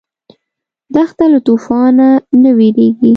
[0.93, 2.07] دښته له توفانه
[2.41, 3.09] نه وېرېږي.